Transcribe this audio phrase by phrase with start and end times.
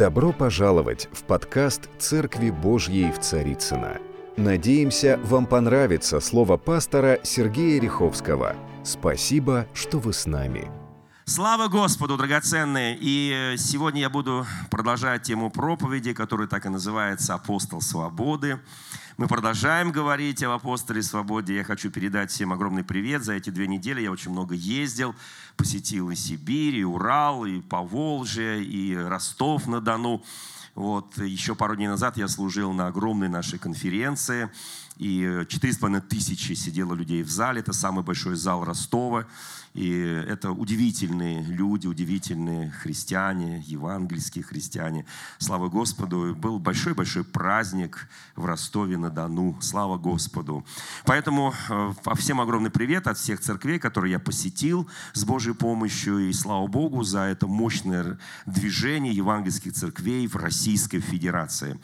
[0.00, 3.98] Добро пожаловать в подкаст «Церкви Божьей в Царицына.
[4.38, 8.56] Надеемся, вам понравится слово пастора Сергея Риховского.
[8.82, 10.70] Спасибо, что вы с нами.
[11.26, 12.96] Слава Господу, драгоценные!
[12.98, 18.58] И сегодня я буду продолжать тему проповеди, которая так и называется «Апостол свободы».
[19.20, 21.56] Мы продолжаем говорить об апостоле свободе.
[21.56, 23.22] Я хочу передать всем огромный привет.
[23.22, 25.14] За эти две недели я очень много ездил,
[25.58, 30.24] посетил и Сибирь, и Урал, и Поволжье, и Ростов-на-Дону.
[30.74, 34.50] Вот, еще пару дней назад я служил на огромной нашей конференции,
[35.00, 37.60] и четыре с половиной тысячи сидело людей в зале.
[37.60, 39.26] Это самый большой зал Ростова.
[39.72, 39.88] И
[40.28, 45.06] это удивительные люди, удивительные христиане, евангельские христиане.
[45.38, 46.34] Слава Господу!
[46.34, 49.56] Был большой-большой праздник в Ростове-на-Дону.
[49.62, 50.66] Слава Господу!
[51.04, 56.28] Поэтому э, всем огромный привет от всех церквей, которые я посетил с Божьей помощью.
[56.28, 61.78] И слава Богу за это мощное движение евангельских церквей в Российской Федерации.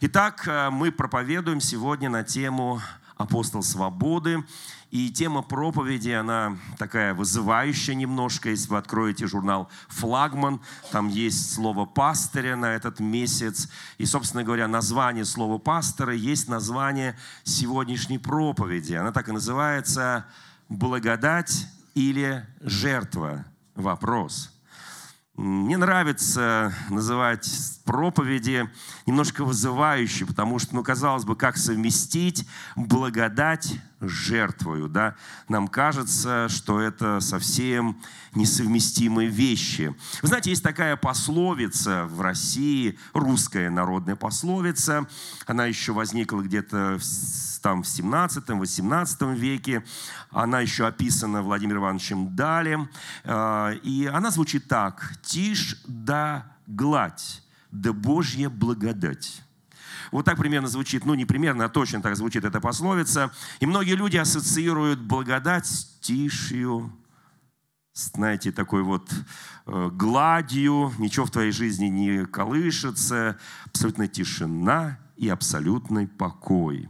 [0.00, 2.61] Итак, э, мы проповедуем сегодня на тему
[3.16, 4.44] «Апостол свободы».
[4.92, 8.50] И тема проповеди, она такая вызывающая немножко.
[8.50, 13.70] Если вы откроете журнал «Флагман», там есть слово «пастыря» на этот месяц.
[13.96, 18.92] И, собственно говоря, название слова «пастора» есть название сегодняшней проповеди.
[18.92, 20.26] Она так и называется
[20.68, 24.52] «Благодать или жертва?» Вопрос.
[25.36, 27.48] Мне нравится называть
[27.86, 28.68] проповеди
[29.06, 35.14] немножко вызывающие, потому что, ну, казалось бы, как совместить благодать жертвою, да?
[35.48, 38.00] Нам кажется, что это совсем
[38.34, 39.94] несовместимые вещи.
[40.22, 45.06] Вы знаете, есть такая пословица в России, русская народная пословица,
[45.46, 46.98] она еще возникла где-то
[47.62, 49.84] там в 17-18 веке.
[50.30, 52.90] Она еще описана Владимиром Ивановичем Далем.
[53.24, 55.14] Э, и она звучит так.
[55.22, 59.42] «Тишь да гладь, да Божья благодать».
[60.12, 63.32] Вот так примерно звучит, ну не примерно, а точно так звучит эта пословица.
[63.60, 66.92] И многие люди ассоциируют благодать с тишью,
[67.94, 69.10] знаете, такой вот
[69.66, 76.88] э, гладью, ничего в твоей жизни не колышется, абсолютная тишина и абсолютный покой.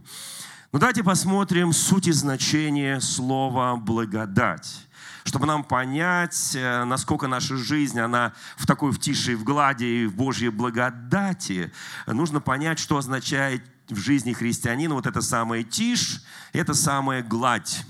[0.73, 4.87] Но ну, давайте посмотрим суть и значение слова «благодать»
[5.23, 9.83] чтобы нам понять, э, насколько наша жизнь, она в такой в тише и в глади
[9.83, 11.71] и в Божьей благодати,
[12.07, 17.85] нужно понять, что означает в жизни христианина вот это самое тишь, это самая гладь.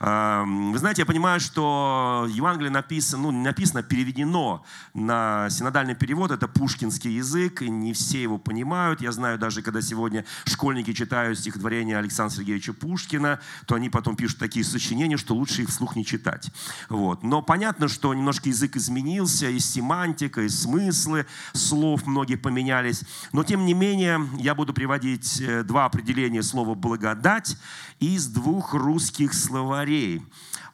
[0.00, 7.12] Вы знаете, я понимаю, что Евангелие написано, ну, написано, переведено на синодальный перевод, это пушкинский
[7.12, 9.02] язык, и не все его понимают.
[9.02, 14.38] Я знаю, даже когда сегодня школьники читают стихотворение Александра Сергеевича Пушкина, то они потом пишут
[14.38, 16.50] такие сочинения, что лучше их вслух не читать.
[16.88, 17.22] Вот.
[17.22, 23.02] Но понятно, что немножко язык изменился, и семантика, и смыслы слов многие поменялись.
[23.32, 27.58] Но тем не менее, я буду приводить э, два определения слова «благодать»
[27.98, 30.22] из двух русских словарей.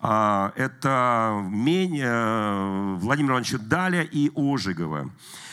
[0.00, 5.10] А, это э, Владимира Ивановича Даля и Ожегова.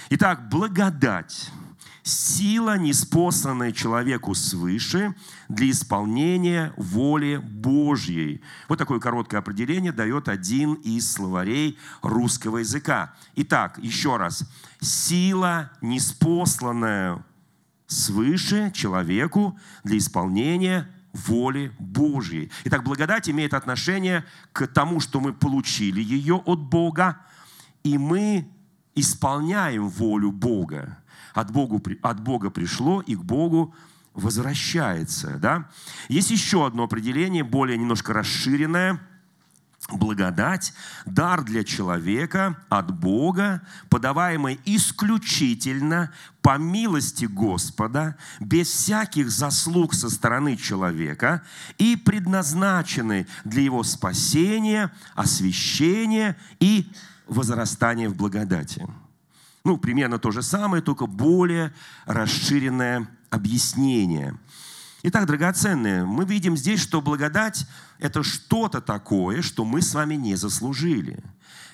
[0.09, 1.49] Итак, благодать–
[2.03, 5.15] сила, неспосланная человеку свыше
[5.47, 8.41] для исполнения воли Божьей.
[8.67, 13.13] Вот такое короткое определение дает один из словарей русского языка.
[13.35, 14.43] Итак, еще раз.
[14.81, 17.23] Сила, неспосланная
[17.87, 22.51] свыше человеку для исполнения воли Божьей.
[22.65, 27.19] Итак, благодать имеет отношение к тому, что мы получили ее от Бога,
[27.83, 28.47] и мы
[28.95, 30.97] исполняем волю Бога.
[31.33, 33.73] От Бога, от Бога пришло и к Богу
[34.13, 35.37] возвращается.
[35.39, 35.69] Да?
[36.09, 38.99] Есть еще одно определение, более немножко расширенное–
[39.89, 40.73] благодать,
[41.05, 46.11] дар для человека от Бога, подаваемый исключительно
[46.41, 51.43] по милости Господа, без всяких заслуг со стороны человека
[51.77, 56.91] и предназначены для его спасения, освящения и
[57.27, 58.87] возрастания в благодати.
[59.63, 61.73] Ну, примерно то же самое, только более
[62.05, 64.37] расширенное объяснение–
[65.05, 67.67] Итак, драгоценные, мы видим здесь, что благодать–
[68.03, 71.23] это что-то такое, что мы с вами не заслужили.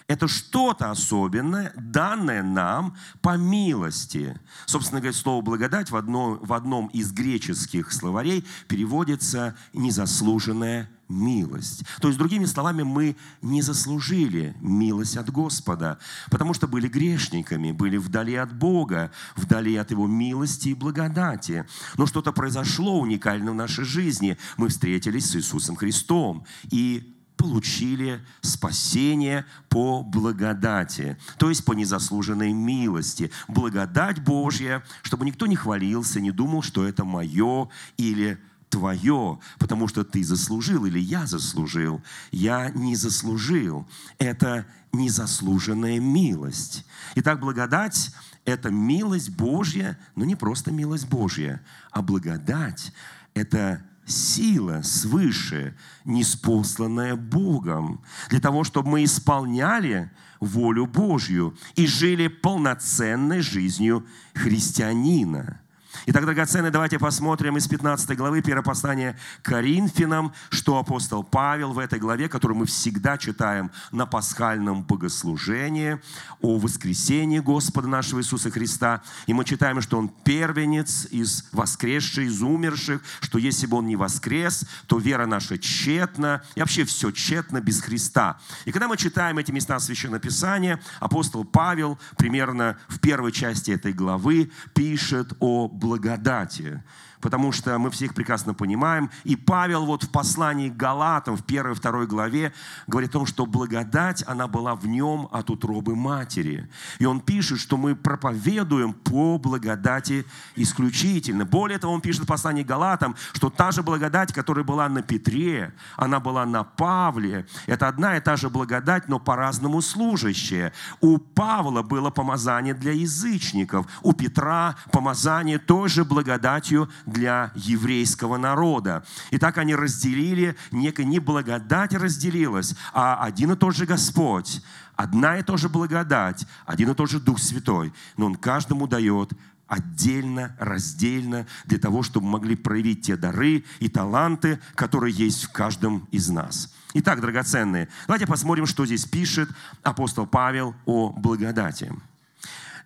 [0.09, 4.35] Это что-то особенное, данное нам по милости.
[4.65, 11.83] Собственно говоря, слово «благодать» в одном, в одном из греческих словарей переводится «незаслуженная милость.
[12.01, 15.99] То есть, другими словами, мы не заслужили милость от Господа,
[16.31, 21.67] потому что были грешниками, были вдали от Бога, вдали от Его милости и благодати.
[21.97, 24.39] Но что-то произошло уникально в нашей жизни.
[24.57, 26.45] Мы встретились с Иисусом Христом.
[26.71, 33.31] И получили спасение по благодати, то есть по незаслуженной милости.
[33.47, 38.37] Благодать Божья, чтобы никто не хвалился, не думал, что это мое или
[38.67, 42.03] твое, потому что ты заслужил или я заслужил.
[42.31, 43.87] Я не заслужил.
[44.17, 46.85] Это незаслуженная милость.
[47.15, 48.13] Итак, благодать–
[48.43, 52.91] это милость Божья, но не просто милость Божья, а благодать–
[53.33, 55.75] это сила свыше,
[56.05, 65.61] неспосланная Богом, для того, чтобы мы исполняли волю Божью и жили полноценной жизнью христианина.
[66.05, 71.99] Итак, драгоценные, давайте посмотрим из 15 главы 1 послания Коринфянам, что апостол Павел в этой
[71.99, 75.99] главе, которую мы всегда читаем на пасхальном богослужении
[76.41, 79.01] о воскресении Господа нашего Иисуса Христа.
[79.27, 83.97] И мы читаем, что Он первенец из воскресших, из умерших, что если бы Он не
[83.97, 88.39] воскрес, то вера наша тщетна, и вообще все тщетно без Христа.
[88.63, 93.91] И когда мы читаем эти места Священного Писания, апостол Павел примерно в первой части этой
[93.91, 96.79] главы пишет о благодати благодати
[97.21, 99.09] потому что мы всех прекрасно понимаем.
[99.23, 102.53] И Павел вот в послании к Галатам, в первой второй главе,
[102.87, 106.69] говорит о том, что благодать, она была в нем от утробы матери.
[106.99, 110.25] И он пишет, что мы проповедуем по благодати
[110.55, 111.45] исключительно.
[111.45, 115.01] Более того, он пишет в послании к Галатам, что та же благодать, которая была на
[115.01, 117.45] Петре, она была на Павле.
[117.65, 120.73] Это одна и та же благодать, но по-разному служащая.
[121.01, 129.03] У Павла было помазание для язычников, у Петра помазание той же благодатью для еврейского народа.
[129.31, 134.61] И так они разделили, некая не благодать разделилась, а один и тот же Господь,
[134.95, 139.33] одна и та же благодать, один и тот же Дух Святой, но Он каждому дает
[139.67, 146.07] отдельно, раздельно, для того, чтобы могли проявить те дары и таланты, которые есть в каждом
[146.11, 146.73] из нас.
[146.95, 149.49] Итак, драгоценные, давайте посмотрим, что здесь пишет
[149.83, 151.93] апостол Павел о благодати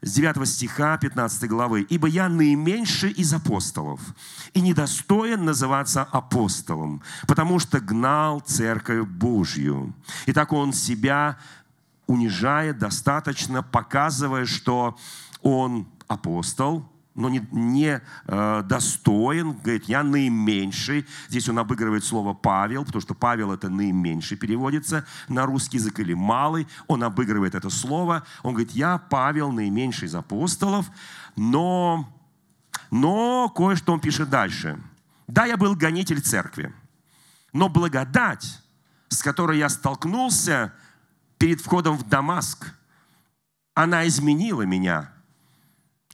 [0.03, 1.81] с 9 стиха 15 главы.
[1.89, 4.01] «Ибо я наименьший из апостолов,
[4.53, 9.93] и недостоин называться апостолом, потому что гнал церковь Божью».
[10.25, 11.37] И так он себя
[12.05, 14.97] унижает достаточно, показывая, что
[15.41, 21.05] он апостол, но не, не э, достоин, говорит, я наименьший.
[21.29, 26.13] Здесь он обыгрывает слово Павел, потому что Павел это наименьший переводится на русский язык или
[26.13, 26.67] малый.
[26.87, 28.23] Он обыгрывает это слово.
[28.41, 30.87] Он говорит, я Павел, наименьший из апостолов,
[31.35, 32.09] но,
[32.89, 34.79] но кое-что он пишет дальше.
[35.27, 36.73] Да, я был гонитель церкви,
[37.53, 38.59] но благодать,
[39.09, 40.73] с которой я столкнулся
[41.37, 42.73] перед входом в Дамаск,
[43.75, 45.11] она изменила меня–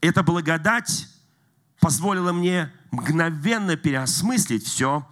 [0.01, 1.07] эта благодать
[1.79, 5.07] позволила мне мгновенно переосмыслить все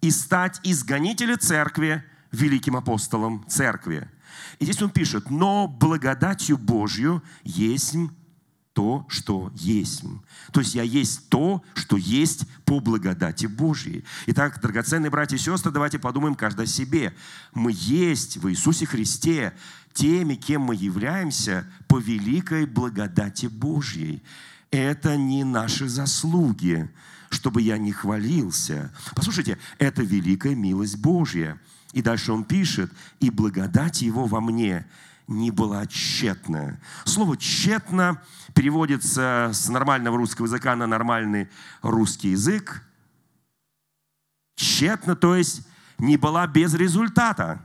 [0.00, 4.10] и стать изгонителем церкви, великим апостолом церкви.
[4.58, 7.96] И здесь он пишет, но благодатью Божью есть
[8.76, 10.02] то, что есть.
[10.52, 14.04] То есть я есть то, что есть по благодати Божьей.
[14.26, 17.14] Итак, драгоценные братья и сестры, давайте подумаем каждый о себе.
[17.54, 19.54] Мы есть в Иисусе Христе
[19.94, 24.22] теми, кем мы являемся по великой благодати Божьей.
[24.70, 26.90] Это не наши заслуги,
[27.30, 28.92] чтобы я не хвалился.
[29.14, 31.58] Послушайте, это великая милость Божья.
[31.94, 34.84] И дальше он пишет, и благодать его во мне
[35.26, 36.80] не была тщетная.
[37.04, 38.22] Слово «тщетно»
[38.54, 41.48] переводится с нормального русского языка на нормальный
[41.82, 42.82] русский язык.
[44.56, 45.66] Тщетно, то есть
[45.98, 47.62] не была без результата.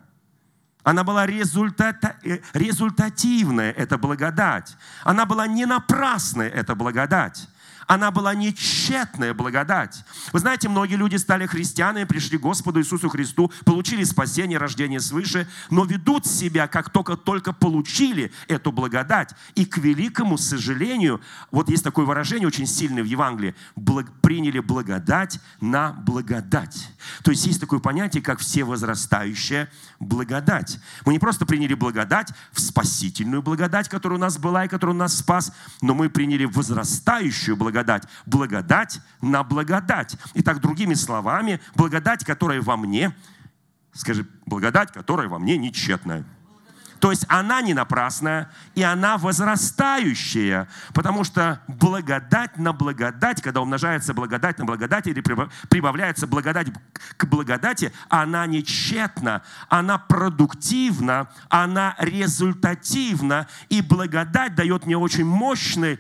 [0.84, 4.76] Она была результата, э, результативная, эта благодать.
[5.04, 7.48] Она была не напрасная, эта благодать
[7.88, 10.04] она была не тщетная благодать.
[10.32, 15.48] Вы знаете, многие люди стали христианами, пришли к Господу Иисусу Христу, получили спасение, рождение свыше,
[15.70, 19.34] но ведут себя, как только только получили эту благодать.
[19.56, 21.22] И к великому сожалению,
[21.52, 23.56] вот есть такое выражение очень сильное в Евангелии,
[24.22, 26.90] приняли благодать на благодать.
[27.24, 29.70] То есть есть такое понятие, как всевозрастающая
[30.00, 30.80] благодать.
[31.06, 35.18] Мы не просто приняли благодать в спасительную благодать, которая у нас была и которая нас
[35.18, 38.04] спас, но мы приняли возрастающую благодать, благодать.
[38.26, 40.18] Благодать на благодать.
[40.34, 43.16] Итак, другими словами, благодать, которая во мне,
[43.94, 46.26] скажи, благодать, которая во мне нечетная.
[47.00, 54.14] То есть она не напрасная, и она возрастающая, потому что благодать на благодать, когда умножается
[54.14, 56.68] благодать на благодать или прибавляется благодать
[57.18, 66.00] к благодати, она не тщетна, она продуктивна, она результативна, и благодать дает мне очень мощный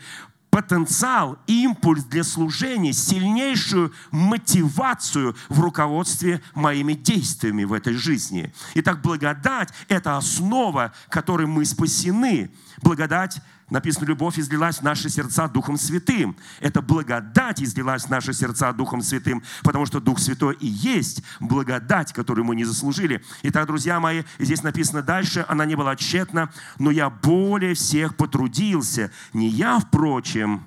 [0.51, 8.53] потенциал, импульс для служения, сильнейшую мотивацию в руководстве моими действиями в этой жизни.
[8.75, 12.51] Итак, благодать– это основа, которой мы спасены.
[12.81, 13.41] Благодать
[13.71, 16.37] написано, любовь излилась в наши сердца Духом Святым.
[16.59, 22.13] Это благодать излилась в наши сердца Духом Святым, потому что Дух Святой и есть благодать,
[22.13, 23.23] которую мы не заслужили.
[23.43, 29.11] Итак, друзья мои, здесь написано дальше, она не была тщетна, но я более всех потрудился.
[29.33, 30.63] Не я, впрочем.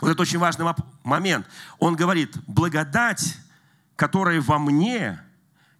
[0.00, 0.66] Вот это очень важный
[1.02, 1.46] момент.
[1.78, 3.38] Он говорит, благодать,
[3.96, 5.20] которая во мне,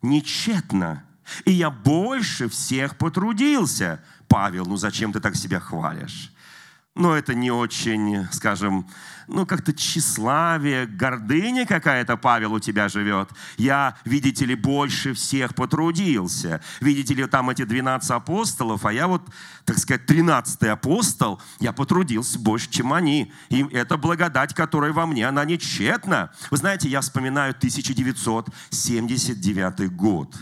[0.03, 1.05] не тщетна.
[1.45, 4.03] И я больше всех потрудился.
[4.29, 6.33] Павел, ну зачем ты так себя хвалишь?
[6.97, 8.85] Ну, это не очень, скажем,
[9.29, 13.31] ну, как-то тщеславие, гордыня какая-то, Павел, у тебя живет.
[13.57, 16.61] Я, видите ли, больше всех потрудился.
[16.81, 19.23] Видите ли, там эти 12 апостолов, а я вот,
[19.65, 23.33] так сказать, 13 апостол, я потрудился больше, чем они.
[23.51, 26.33] И это благодать, которая во мне, она не тщетна.
[26.51, 30.35] Вы знаете, я вспоминаю 1979 год.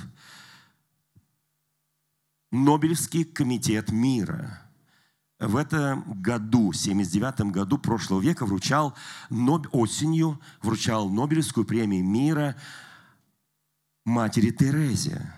[2.51, 4.63] Нобелевский комитет мира
[5.39, 8.97] в этом году, в 79 году прошлого века, вручал
[9.31, 12.57] осенью вручал Нобелевскую премию мира
[14.05, 15.33] матери Терезе,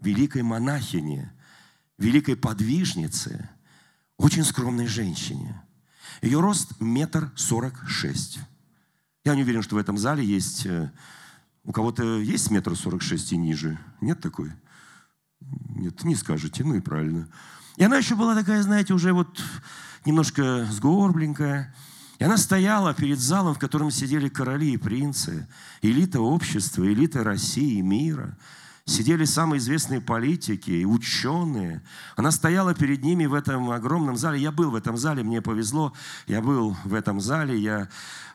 [0.00, 1.32] великой монахине,
[1.98, 3.48] великой подвижнице,
[4.16, 5.62] очень скромной женщине.
[6.22, 8.38] Ее рост метр сорок шесть.
[9.24, 10.66] Я не уверен, что в этом зале есть...
[10.66, 10.90] Э,
[11.62, 13.78] у кого-то есть метр сорок шесть и ниже?
[14.00, 14.50] Нет такой?
[15.40, 17.28] Нет, не скажете, ну и правильно.
[17.76, 19.42] И она еще была такая, знаете, уже вот
[20.04, 21.74] немножко сгорбленькая.
[22.18, 25.48] И она стояла перед залом, в котором сидели короли и принцы,
[25.80, 28.36] элита общества, элита России и мира.
[28.84, 31.82] Сидели самые известные политики и ученые.
[32.16, 34.40] Она стояла перед ними в этом огромном зале.
[34.40, 35.94] Я был в этом зале, мне повезло.
[36.26, 37.58] Я был в этом зале.
[37.58, 37.88] Я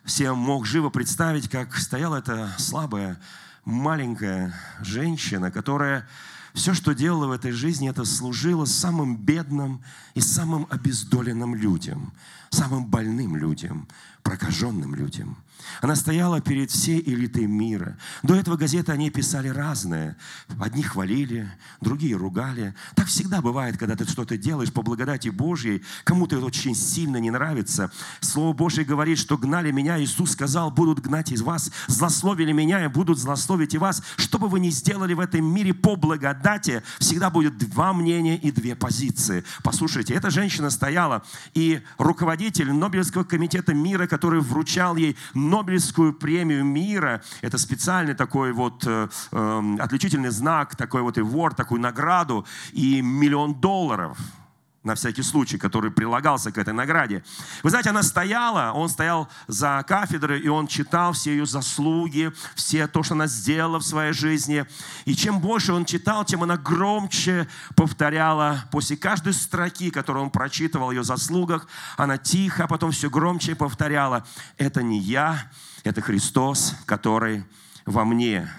[0.03, 3.19] всем мог живо представить, как стояла эта слабая,
[3.65, 6.07] маленькая женщина, которая
[6.55, 9.81] все, что делала в этой жизни, это служило самым бедным
[10.13, 12.13] и самым обездоленным людям,
[12.49, 13.87] самым больным людям,
[14.23, 15.37] прокаженным людям.
[15.81, 17.97] Она стояла перед всей элитой мира.
[18.23, 20.17] До этого газеты они писали разное.
[20.59, 22.75] Одни хвалили, другие ругали.
[22.95, 27.31] Так всегда бывает, когда ты что-то делаешь по благодати Божьей, кому-то это очень сильно не
[27.31, 27.91] нравится.
[28.19, 32.87] Слово Божье говорит, что гнали меня, Иисус сказал, будут гнать из вас, злословили меня и
[32.87, 34.01] будут злословить и вас.
[34.17, 38.51] Что бы вы ни сделали в этом мире по благодати, всегда будет два мнения и
[38.51, 39.43] две позиции.
[39.63, 45.15] Послушайте, эта женщина стояла, и руководитель Нобелевского комитета мира, который вручал ей
[45.55, 47.21] Нобелевскую премию мира.
[47.41, 53.53] Это специальный такой вот э, э, отличительный знак, такой вот award, такую награду и миллион
[53.55, 54.17] долларов–
[54.85, 57.23] на всякий случай, который прилагался к этой награде.
[57.63, 62.87] Вы знаете, она стояла, он стоял за кафедрой, и он читал все ее заслуги, все
[62.87, 64.65] то, что она сделала в своей жизни.
[65.05, 70.91] И чем больше он читал, тем она громче повторяла после каждой строки, которую он прочитывал
[70.91, 74.25] ее заслугах, она тихо, а потом все громче повторяла,
[74.57, 75.51] это не я,
[75.83, 77.43] это Христос, который
[77.85, 78.49] во мне.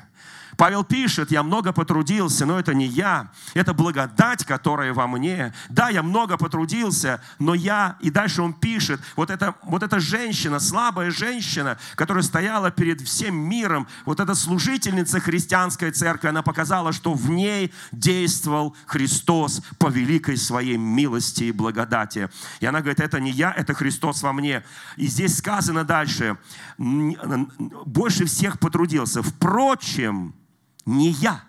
[0.57, 5.53] Павел пишет, я много потрудился, но это не я, это благодать, которая во мне.
[5.69, 10.59] Да, я много потрудился, но я, и дальше он пишет, вот, это, вот эта женщина,
[10.59, 17.13] слабая женщина, которая стояла перед всем миром, вот эта служительница христианской церкви, она показала, что
[17.13, 22.31] в ней действовал Христос по великой своей милости и благодати.
[22.61, 24.65] И она говорит, это не я, это Христос во мне.
[24.97, 26.39] И здесь сказано дальше,
[26.79, 29.23] больше всех потрудился.
[29.23, 30.35] Впрочем,
[30.87, 31.43] не я.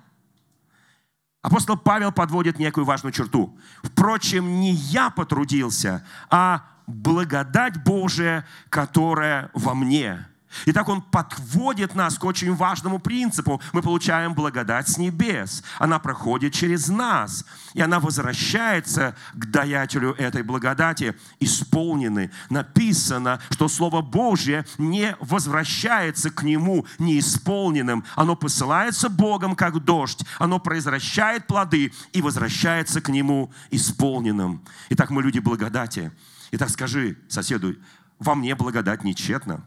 [1.42, 3.58] Апостол Павел подводит некую важную черту.
[3.82, 10.28] Впрочем, не я потрудился, а благодать Божия, которая во мне.
[10.66, 13.62] Итак, он подводит нас к очень важному принципу.
[13.74, 15.64] Мы получаем благодать с небес.
[15.78, 17.46] Она проходит через нас.
[17.74, 22.32] И она возвращается к даятелю этой благодати, исполнены.
[22.50, 28.04] Написано, что Слово Божье не возвращается к нему неисполненным.
[28.16, 30.24] Оно посылается Богом, как дождь.
[30.40, 34.64] Оно произвращает плоды и возвращается к нему исполненным.
[34.90, 36.12] Итак, мы люди благодати.
[36.52, 37.76] Итак, скажи соседу,
[38.20, 39.64] во мне благодать нечетна.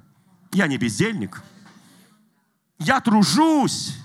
[0.52, 1.42] Я не бездельник.
[2.78, 3.96] Я тружусь.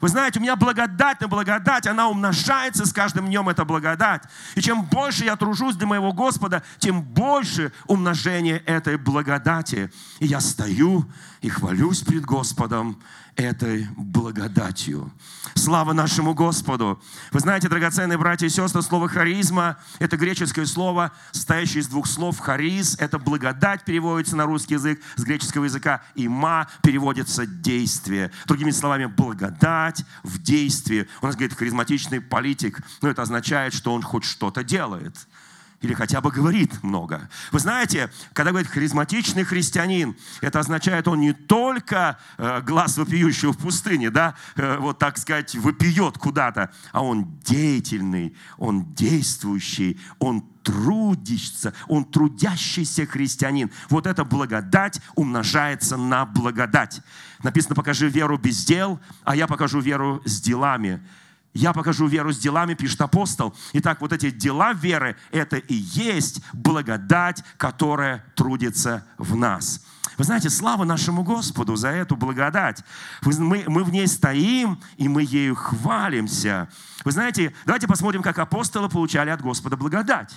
[0.00, 4.24] Вы знаете, у меня благодать на благодать, она умножается с каждым днем, эта благодать.
[4.56, 9.92] И чем больше я тружусь для моего Господа, тем больше умножение этой благодати.
[10.18, 11.08] И я стою
[11.42, 12.98] и хвалюсь пред Господом
[13.34, 15.12] этой благодатью.
[15.54, 17.02] Слава нашему Господу!
[17.32, 22.38] Вы знаете, драгоценные братья и сестры, слово «харизма»— это греческое слово, состоящее из двух слов.
[22.38, 28.30] «Хариз»— это благодать, переводится на русский язык с греческого языка, и «ма» переводится «действие».
[28.46, 31.08] Другими словами, благодать в действии.
[31.22, 35.26] У нас говорит харизматичный политик, но это означает, что он хоть что-то делает–
[35.82, 37.28] или хотя бы говорит много.
[37.50, 43.58] Вы знаете, когда говорит харизматичный христианин, это означает, он не только э, глаз вопиющего в
[43.58, 51.74] пустыне, да, э, вот так сказать, вопиет куда-то, а он деятельный, он действующий, он трудится,
[51.88, 53.70] он трудящийся христианин.
[53.88, 57.00] Вот эта благодать умножается на благодать.
[57.42, 61.00] Написано, покажи веру без дел, а я покажу веру с делами.
[61.54, 63.54] Я покажу веру с делами, пишет апостол.
[63.74, 69.82] Итак, вот эти дела веры, это и есть благодать, которая трудится в нас.
[70.16, 72.82] Вы знаете, слава нашему Господу за эту благодать.
[73.22, 76.68] Мы, мы в ней стоим, и мы ею хвалимся.
[77.04, 80.32] Вы знаете, давайте посмотрим, как апостолы получали от Господа благодать.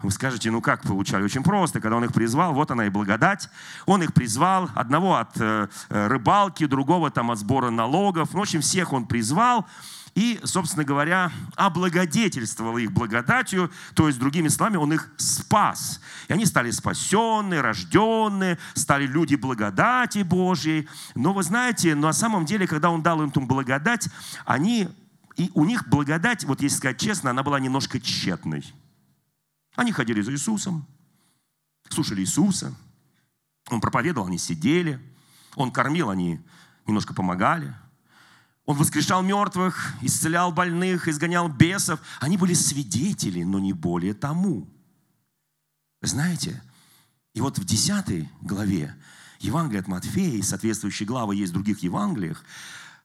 [0.00, 1.24] Вы скажете, ну как получали?
[1.24, 1.80] Очень просто.
[1.80, 3.50] Когда он их призвал, вот она и благодать.
[3.84, 8.32] Он их призвал, одного от э, э рыбалки, другого там от сбора налогов.
[8.32, 9.66] В общем, всех он призвал
[10.14, 16.00] и, собственно говоря, облагодетельствовал их благодатью, то есть, другими словами, он их спас.
[16.28, 20.88] И они стали спасенные, рожденные, стали люди благодати Божьей.
[21.14, 24.08] Но вы знаете, на самом деле, когда он дал им эту благодать,
[24.44, 24.88] они,
[25.36, 28.64] и у них благодать, вот если сказать честно, она была немножко тщетной.
[29.76, 30.86] Они ходили за Иисусом,
[31.88, 32.74] слушали Иисуса,
[33.70, 34.98] он проповедовал, они сидели,
[35.54, 36.40] он кормил, они
[36.86, 37.74] немножко помогали–
[38.68, 42.00] он воскрешал мертвых, исцелял больных, изгонял бесов.
[42.20, 44.68] Они были свидетели, но не более тому.
[46.02, 46.62] знаете,
[47.32, 48.94] и вот в 10 главе
[49.40, 52.44] Евангелия от Матфея, и соответствующие главы есть в других Евангелиях,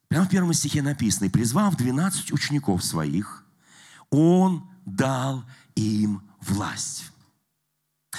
[0.10, 3.46] прямо в первом стихе написано, «И призвав 12 учеников своих,
[4.10, 7.10] Он дал им власть».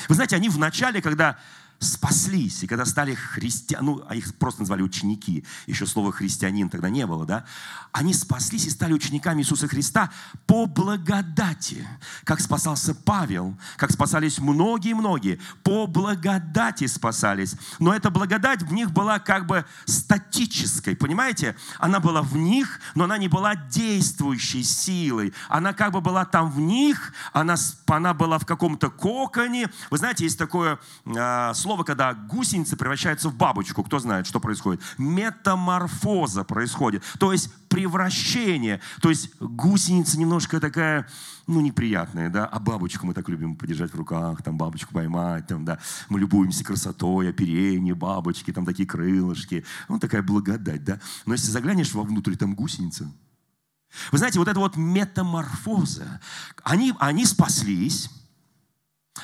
[0.09, 1.39] Вы знаете, они в начале, когда
[1.79, 6.89] спаслись, и когда стали христиан, ну, а их просто назвали ученики, еще слова христианин тогда
[6.89, 7.45] не было, да,
[7.93, 10.11] они спаслись и стали учениками Иисуса Христа
[10.47, 11.87] по благодати,
[12.25, 17.55] как спасался Павел, как спасались многие-многие, по благодати спасались.
[17.79, 21.57] Но эта благодать в них была как бы статической, понимаете?
[21.79, 25.33] Она была в них, но она не была действующей силой.
[25.49, 27.57] Она как бы была там в них, она,
[27.87, 29.71] она была в каком-то коконе.
[29.91, 33.83] Вы знаете, есть такое э, слово, когда гусеница превращается в бабочку.
[33.83, 34.83] Кто знает, что происходит?
[34.99, 37.03] Метаморфоза происходит.
[37.19, 38.83] То есть превращение.
[39.01, 41.09] То есть гусеница немножко такая,
[41.47, 45.65] ну, неприятная, да, а бабочку мы так любим подержать в руках, там бабочку поймать, там,
[45.65, 45.79] да,
[46.11, 51.01] мы любуемся красотой, оперение бабочки, там такие крылышки, ну, такая благодать, да.
[51.25, 53.11] Но если заглянешь вовнутрь, там гусеница.
[54.13, 56.21] Вы знаете, вот эта вот метаморфоза,
[56.63, 58.11] они, они спаслись,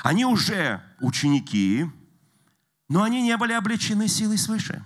[0.03, 1.91] они уже ученики,
[2.91, 4.85] но они не были облечены силой свыше.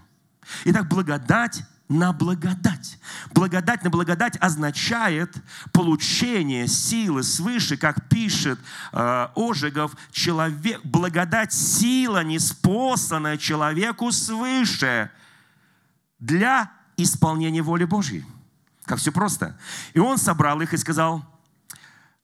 [0.64, 2.98] Итак, благодать на благодать.
[3.32, 5.34] Благодать на благодать означает
[5.72, 8.60] получение силы свыше, как пишет
[8.92, 15.10] э, Ожегов, человек, благодать– сила, неспосланная человеку свыше
[16.18, 18.26] для исполнения воли Божьей.
[18.84, 19.58] Как все просто.
[19.94, 21.24] И он собрал их и сказал,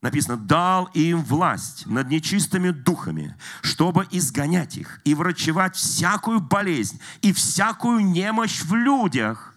[0.03, 7.33] написано, дал им власть над нечистыми духами, чтобы изгонять их и врачевать всякую болезнь и
[7.33, 9.55] всякую немощь в людях.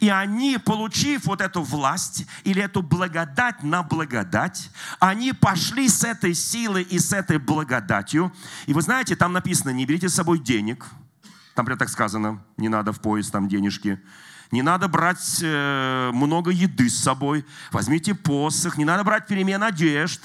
[0.00, 6.34] И они, получив вот эту власть или эту благодать на благодать, они пошли с этой
[6.34, 8.32] силой и с этой благодатью.
[8.66, 10.86] И вы знаете, там написано, не берите с собой денег.
[11.54, 14.00] Там прям так сказано, не надо в поезд там денежки
[14.52, 20.22] не надо брать э, много еды с собой, возьмите посох, не надо брать перемен одежд.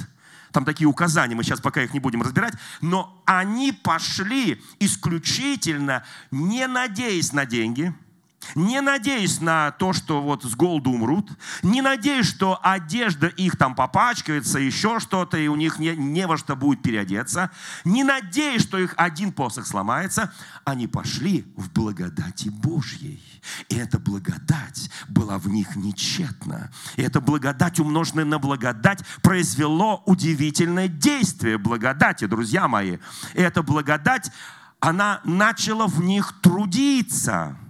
[0.52, 2.54] Там такие указания, мы сейчас пока их не будем разбирать.
[2.82, 7.94] Но они пошли исключительно не надеясь на деньги–
[8.56, 11.30] не надеясь на то, что вот с голоду умрут,
[11.64, 16.38] не надеясь, что одежда их там попачкается, еще что-то, и у них не, не во
[16.38, 17.52] что будет переодеться,
[17.84, 20.34] не надеясь, что их один посох сломается,
[20.64, 23.22] они пошли в благодати Божьей.
[23.70, 26.72] И эта благодать была в них нечетна.
[26.96, 32.98] И эта благодать, умноженная на благодать, произвело удивительное действие благодати, друзья мои.
[33.34, 34.32] И эта благодать,
[34.80, 37.58] она начала в них трудиться–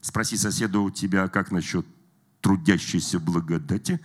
[0.00, 1.86] Спроси соседа у тебя, как насчет
[2.40, 4.00] трудящийся благодати,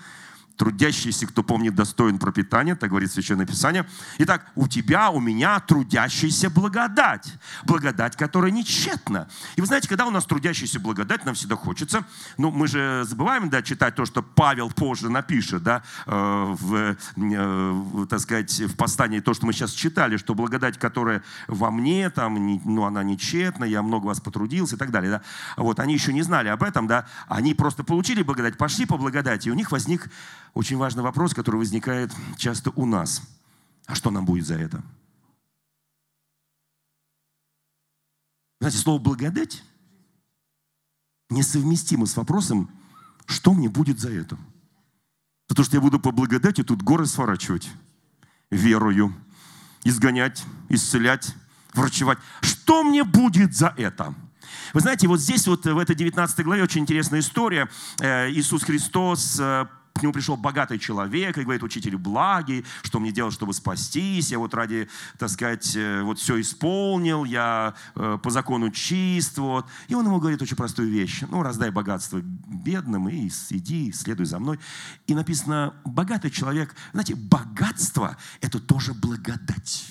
[0.58, 3.86] трудящийся, кто помнит, достоин пропитания, так говорит Священное Писание.
[4.20, 7.34] Итак, у тебя, у меня трудящаяся благодать.
[7.64, 9.28] Благодать, которая нечетна.
[9.56, 12.06] И вы знаете, когда у нас трудящаяся благодать, нам всегда хочется,
[12.38, 18.06] ну, мы же забываем, да, читать то, что Павел позже напишет, да, э, в, э,
[18.10, 22.36] так сказать, в послании, то, что мы сейчас читали, что благодать, которая во мне, там,
[22.64, 25.22] ну, она нечетна, я много вас потрудился и так далее, да.
[25.58, 29.50] Вот, они еще не знали об этом, да, они просто получили благодать, пошли по благодати,
[29.50, 30.10] и у них возник
[30.56, 33.22] очень важный вопрос, который возникает часто у нас.
[33.86, 34.82] А что нам будет за это?
[38.60, 39.64] Знаете, слово «благодать»
[41.30, 42.72] несовместимо с вопросом,
[43.28, 44.38] что мне будет за это.
[45.50, 47.70] За то, что я буду по благодати тут горы сворачивать
[48.50, 49.14] верою,
[49.84, 51.36] изгонять, исцелять,
[51.74, 52.18] врачевать.
[52.42, 54.16] Что мне будет за это?
[54.74, 57.70] Вы знаете, вот здесь вот в этой 19 главе очень интересная история.
[58.00, 63.14] Э, Иисус Христос э, к нему пришел богатый человек и говорит, учитель благий, что мне
[63.14, 64.30] делать, чтобы спастись?
[64.30, 69.38] Я вот ради, так сказать, э, вот все исполнил, я э, по закону чист.
[69.38, 69.66] Вот.
[69.88, 71.24] И он ему говорит очень простую вещь.
[71.30, 74.60] Ну, раздай богатство бедным и иди, следуй за мной.
[75.08, 79.86] И написано, богатый человек, знаете, богатство– это тоже благодать.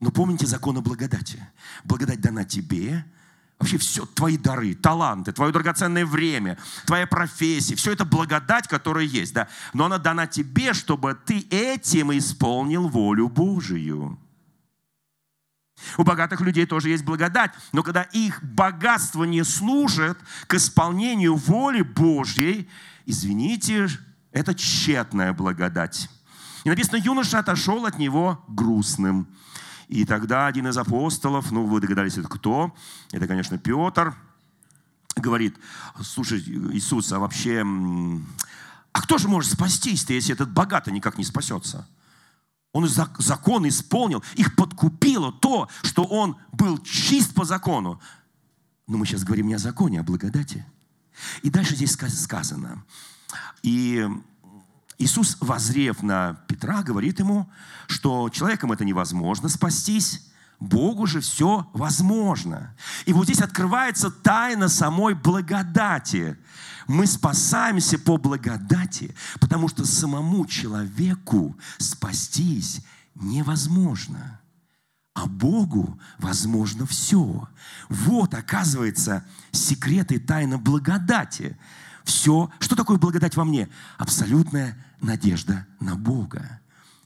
[0.00, 1.46] Но помните закон о благодати.
[1.84, 3.04] Благодать дана тебе,
[3.58, 9.32] Вообще все, твои дары, таланты, твое драгоценное время, твоя профессия, все это благодать, которая есть,
[9.32, 9.48] да.
[9.72, 14.18] Но она дана тебе, чтобы ты этим исполнил волю Божию.
[15.96, 21.82] У богатых людей тоже есть благодать, но когда их богатство не служит к исполнению воли
[21.82, 22.68] Божьей,
[23.06, 23.88] извините,
[24.32, 26.08] это тщетная благодать.
[26.64, 29.28] И написано, юноша отошел от него грустным.
[29.88, 32.74] И тогда один из апостолов, ну вы догадались, это кто?
[33.12, 34.14] Это, конечно, Петр,
[35.16, 35.56] говорит,
[36.02, 37.64] слушай, Иисус, а вообще,
[38.92, 41.86] а кто же может спастись-то, если этот богатый никак не спасется?
[42.72, 48.00] Он закон исполнил, их подкупило то, что он был чист по закону.
[48.88, 50.66] Но мы сейчас говорим не о законе, а о благодати.
[51.42, 52.84] И дальше здесь сказано.
[53.62, 54.08] И
[54.98, 57.50] Иисус, возрев на Петра, говорит ему,
[57.88, 60.22] что человеком это невозможно спастись,
[60.60, 62.74] Богу же все возможно.
[63.06, 66.38] И вот здесь открывается тайна самой благодати.
[66.86, 72.82] Мы спасаемся по благодати, потому что самому человеку спастись
[73.14, 74.40] невозможно.
[75.12, 77.48] А Богу возможно все.
[77.88, 81.58] Вот, оказывается, секрет и тайна благодати–
[82.04, 82.50] все.
[82.60, 83.68] Что такое благодать во мне?
[83.98, 86.60] Абсолютная надежда на Бога.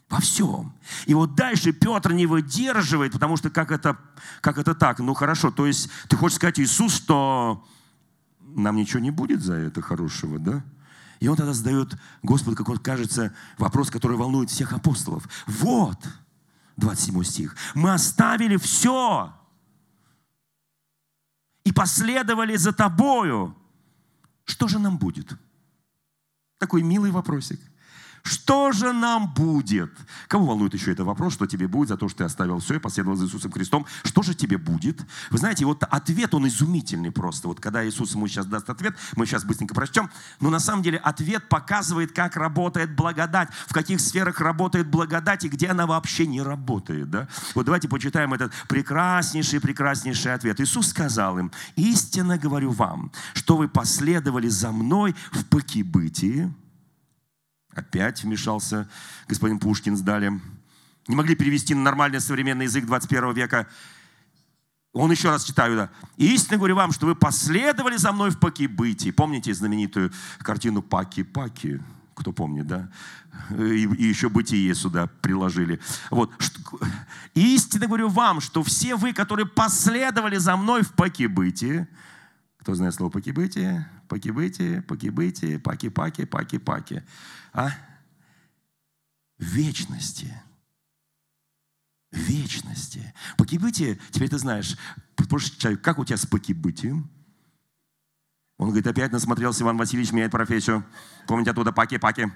[0.08, 0.72] Во всем.
[1.04, 3.98] И вот дальше Петр не выдерживает, потому что как это,
[4.40, 5.00] как это так?
[5.00, 7.66] Ну хорошо, то есть ты хочешь сказать, Иисус, что
[8.40, 10.64] нам ничего не будет за это хорошего, да?
[11.20, 15.28] И он тогда задает Господу, как он кажется, вопрос, который волнует всех апостолов.
[15.46, 15.98] Вот,
[16.76, 17.56] 27 стих.
[17.74, 19.34] Мы оставили все
[21.64, 23.54] и последовали за тобою.
[24.44, 25.37] Что же нам будет?
[26.58, 27.61] Такой милый вопросик.
[28.22, 29.92] Что же нам будет?
[30.26, 32.78] Кого волнует еще этот вопрос, что тебе будет за то, что ты оставил все и
[32.78, 33.87] последовал за Иисусом Христом?
[34.04, 35.00] Что же тебе будет?
[35.31, 37.48] Вы знаете, вот ответ, он изумительный просто.
[37.48, 40.98] Вот когда Иисус ему сейчас даст ответ, мы сейчас быстренько прочтем, но на самом деле
[40.98, 46.42] ответ показывает, как работает благодать, в каких сферах работает благодать и где она вообще не
[46.42, 47.11] работает.
[47.11, 47.28] Да?
[47.54, 50.61] Вот давайте почитаем этот прекраснейший, прекраснейший ответ.
[50.61, 56.52] Иисус сказал им, истинно говорю вам, что вы последовали за мной в покибытии,
[57.79, 58.88] Опять вмешался
[59.29, 60.43] господин Пушкин с Далем.
[61.07, 63.69] Не могли перевести на нормальный современный язык 21 века.
[64.93, 65.91] Он еще раз читаю, да.
[66.17, 69.12] «Истинно говорю вам, что вы последовали за мной в Паки-бытии».
[69.12, 71.81] Помните знаменитую картину «Паки-паки»?
[72.17, 72.91] Кто помнит, да?
[73.57, 75.79] И, и еще «Бытие» сюда приложили.
[76.11, 76.33] Вот.
[77.35, 81.87] «Истинно говорю вам, что все вы, которые последовали за мной в Паки-бытии»,
[82.59, 83.88] кто знает слово «Паки-бытие»?
[84.09, 87.03] Паки-бытие, Паки-бытие, Паки-паки, Паки-паки
[87.53, 87.71] а?
[89.38, 90.35] вечности.
[92.11, 93.14] Вечности.
[93.37, 94.77] Покибытие, теперь ты знаешь,
[95.59, 97.11] человек, как у тебя с покибытием?
[98.57, 100.85] Он говорит, опять насмотрелся, Иван Васильевич меняет профессию.
[101.27, 102.33] Помните оттуда паки-паки.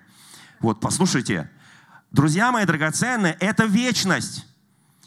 [0.60, 1.50] Вот, послушайте,
[2.10, 4.46] друзья мои драгоценные, это вечность.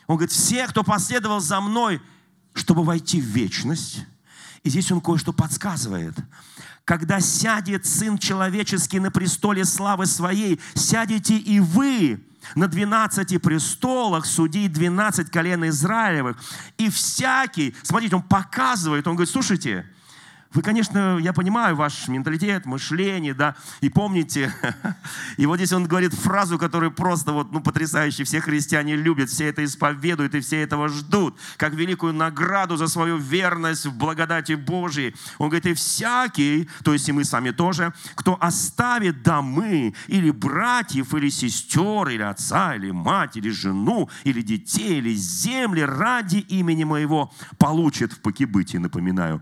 [0.08, 2.02] Он говорит, все, кто последовал за мной,
[2.54, 4.06] чтобы войти в вечность.
[4.66, 6.16] И здесь он кое-что подсказывает
[6.86, 12.24] когда сядет Сын Человеческий на престоле славы Своей, сядете и вы
[12.54, 16.38] на двенадцати престолах судить двенадцать колен Израилевых.
[16.78, 19.90] И всякий, смотрите, он показывает, он говорит, слушайте,
[20.56, 24.54] Вы, конечно, я понимаю ваш менталитет, мышление, да, и помните,
[25.38, 29.50] и вот здесь он говорит фразу, которую просто вот, ну, потрясающе, все христиане любят, все
[29.50, 35.14] это исповедуют и все этого ждут, как великую награду за свою верность в благодати Божией.
[35.40, 41.14] Он говорит, и всякий, то есть и мы сами тоже, кто оставит домы или братьев,
[41.16, 47.34] или сестер, или отца, или мать, или жену, или детей, или земли ради имени моего,
[47.58, 49.42] получит в покибытии, напоминаю,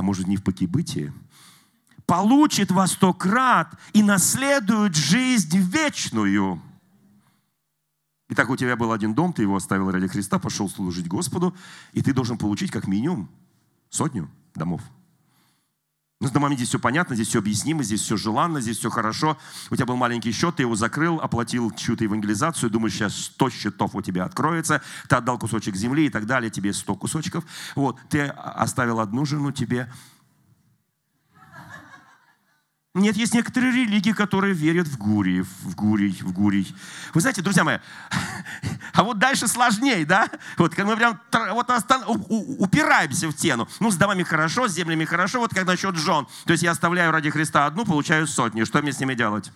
[0.00, 1.12] а может не в покибытии,
[2.06, 6.60] получит во сто крат и наследует жизнь вечную.
[8.30, 11.54] Итак, у тебя был один дом, ты его оставил ради Христа, пошел служить Господу,
[11.92, 13.28] и ты должен получить как минимум
[13.90, 14.80] сотню домов.
[16.22, 19.38] Ну, с домами здесь все понятно, здесь все объяснимо, здесь все желанно, здесь все хорошо.
[19.70, 23.94] У тебя был маленький счет, ты его закрыл, оплатил чью-то евангелизацию, думаешь, сейчас 100 счетов
[23.94, 27.44] у тебя откроется, ты отдал кусочек земли и так далее, тебе 100 кусочков.
[27.74, 29.90] Вот, ты оставил одну жену, тебе
[32.92, 36.74] нет, есть некоторые религии, которые верят в гурий, в гурий, в гурий.
[37.14, 37.78] Вы знаете, друзья мои,
[38.92, 40.28] а вот дальше сложнее, да?
[40.58, 41.20] Вот мы прям
[41.52, 43.68] вот остан, упираемся в стену.
[43.78, 46.26] Ну, с домами хорошо, с землями хорошо, вот как насчет жен.
[46.46, 48.64] То есть я оставляю ради Христа одну, получаю сотни.
[48.64, 49.52] Что мне с ними делать?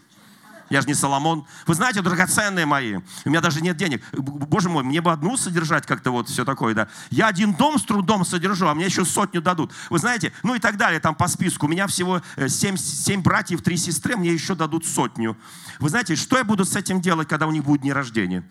[0.74, 1.46] Я же не Соломон.
[1.68, 4.02] Вы знаете, драгоценные мои, у меня даже нет денег.
[4.12, 6.88] Боже мой, мне бы одну содержать как-то вот все такое, да.
[7.10, 9.70] Я один дом с трудом содержу, а мне еще сотню дадут.
[9.88, 11.66] Вы знаете, ну и так далее, там по списку.
[11.66, 15.36] У меня всего э, семь, семь братьев, три сестры, мне еще дадут сотню.
[15.78, 18.42] Вы знаете, что я буду с этим делать, когда у них будет день рождения?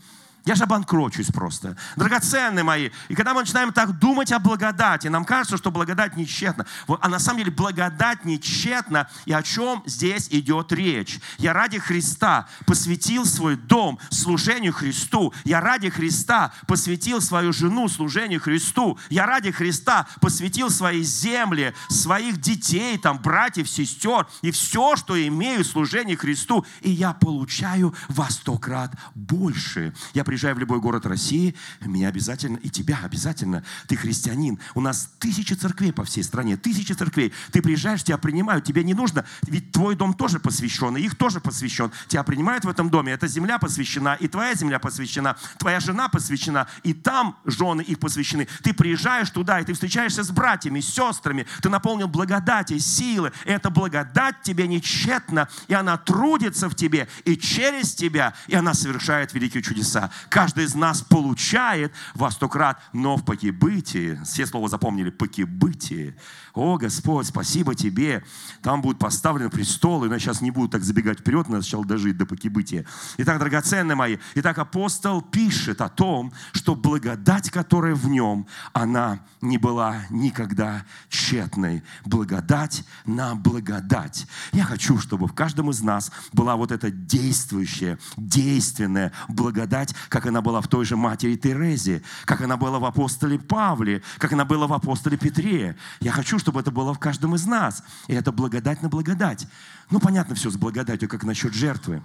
[0.46, 1.78] Я же обанкрочусь просто.
[1.96, 2.90] Драгоценные мои.
[3.08, 6.66] И когда мы начинаем так думать о благодати, нам кажется, что благодать нечетна.
[7.00, 9.10] А на самом деле благодать нечетна.
[9.26, 11.20] И о чем здесь идет речь?
[11.38, 15.34] Я ради Христа посвятил свой дом служению Христу.
[15.46, 19.00] Я ради Христа посвятил свою жену служению Христу.
[19.10, 25.64] Я ради Христа посвятил свои земли, своих детей, там, братьев, сестер и все, что имею
[25.64, 26.66] служение Христу.
[26.82, 29.94] И я получаю во сто крат больше.
[30.14, 34.58] Я приезжаю в любой город России, меня обязательно, и тебя обязательно, ты христианин.
[34.74, 37.32] У нас тысячи церквей по всей стране, тысячи церквей.
[37.52, 41.40] Ты приезжаешь, тебя принимают, тебе не нужно, ведь твой дом тоже посвящен, и их тоже
[41.40, 41.92] посвящен.
[42.08, 46.68] Тебя принимают в этом доме, эта земля посвящена, и твоя земля посвящена, твоя жена посвящена,
[46.82, 48.48] и там жены их посвящены.
[48.64, 53.32] Ты приезжаешь туда, и ты встречаешься с братьями, с сестрами, ты наполнен благодати, силы.
[53.46, 58.74] И эта благодать тебе нечетна, и она трудится в тебе, и через тебя, и она
[58.74, 60.10] совершает великие чудеса.
[60.30, 66.16] Каждый из нас получает во сто крат, но в покибытии, все слова запомнили, покибытие.
[66.54, 68.24] О, Господь, спасибо Тебе.
[68.62, 72.26] Там будут поставлены престолы, но сейчас не буду так забегать вперед, надо сначала дожить до
[72.26, 72.86] покибытия.
[73.18, 79.58] Итак, драгоценные мои, итак, апостол пишет о том, что благодать, которая в нем, она не
[79.58, 81.84] была никогда тщетной.
[82.06, 84.28] Благодать на благодать.
[84.52, 90.44] Я хочу, чтобы в каждом из нас была вот эта действующая, действенная благодать, как она
[90.44, 94.68] была в той же матери Терезе, как она была в апостоле Павле, как она была
[94.68, 95.76] в апостоле Петре.
[96.02, 97.84] Я хочу, чтобы это было в каждом из нас.
[98.06, 99.48] И это благодать на благодать.
[99.90, 102.04] Ну, понятно все с благодатью, как насчет жертвы.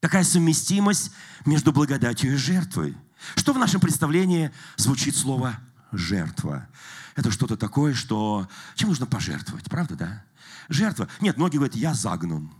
[0.00, 1.12] Такая совместимость
[1.44, 2.96] между благодатью и жертвой.
[3.36, 5.58] Что в нашем представлении звучит слово
[5.92, 6.66] «жертва»?
[7.14, 8.48] Это что-то такое, что...
[8.74, 10.24] Чем нужно пожертвовать, правда, да?
[10.70, 11.08] Жертва.
[11.20, 12.54] Нет, многие говорят, я загнан.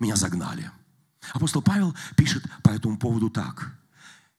[0.00, 0.72] Меня загнали.
[1.32, 3.72] Апостол Павел пишет по этому поводу так.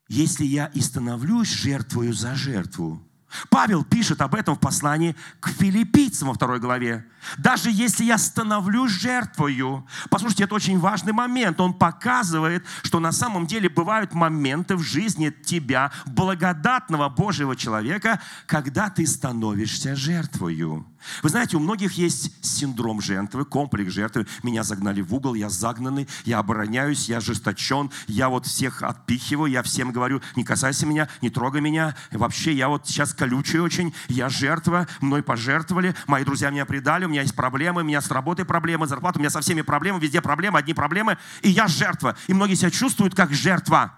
[0.08, 3.02] «Если я и становлюсь жертвою за жертву,
[3.50, 7.06] Павел пишет об этом в послании к филиппийцам во второй главе.
[7.38, 11.60] Даже если я становлюсь жертвою, послушайте, это очень важный момент.
[11.60, 18.89] Он показывает, что на самом деле бывают моменты в жизни тебя, благодатного Божьего человека, когда
[18.89, 20.86] ты становишься жертвою.
[21.24, 24.28] Вы знаете, у многих есть синдром жертвы, комплекс жертвы.
[24.44, 29.63] Меня загнали в угол, я загнанный, я обороняюсь, я ожесточен, я вот всех отпихиваю, я
[29.63, 31.96] всем говорю, не касайся меня, не трогай меня.
[32.12, 37.10] Вообще, я вот сейчас колючий очень, я жертва, мной пожертвовали, мои друзья меня предали, у
[37.10, 40.22] меня есть проблемы, у меня с работой проблемы, зарплата, у меня со всеми проблемы, везде
[40.22, 42.18] проблемы, одни проблемы, и я жертва.
[42.28, 43.96] И многие себя чувствуют как жертва.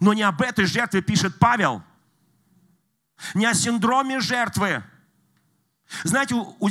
[0.00, 1.82] Но не об этой жертве пишет Павел,
[3.34, 4.82] не о синдроме жертвы,
[6.02, 6.68] знаете, у,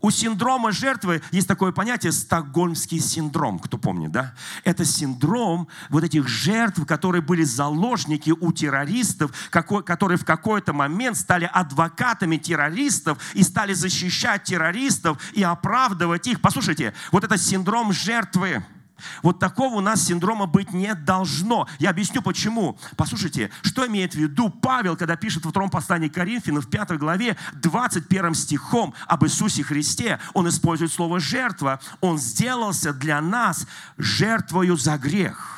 [0.00, 4.34] у синдрома жертвы есть такое понятие стокгольмский синдром, кто помнит, да?
[4.64, 11.50] Это синдром вот этих жертв, которые были заложники у террористов, которые в какой-то момент стали
[11.52, 16.40] адвокатами террористов и стали защищать террористов и оправдывать их.
[16.40, 18.64] Послушайте, вот это синдром жертвы–
[19.22, 21.68] Вот такого у нас синдрома быть не должно.
[21.78, 22.78] Я объясню почему.
[22.96, 27.36] Послушайте, что имеет в виду Павел, когда пишет во втором послании Коринфянам в 5 главе
[27.54, 30.18] 21 стихом об Иисусе Христе.
[30.34, 31.80] Он использует слово «жертва».
[32.00, 35.57] Он сделался для нас жертвою за грех.